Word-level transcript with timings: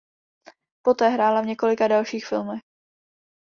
Poté 0.81 1.09
hrála 1.09 1.41
v 1.41 1.45
několika 1.45 1.87
dalších 1.87 2.25
filmech. 2.27 2.61